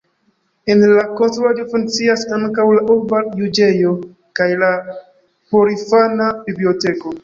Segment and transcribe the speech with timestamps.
[0.73, 3.95] En la konstruaĵo funkcias ankaŭ la urba juĝejo
[4.43, 7.19] kaj la porinfana biblioteko.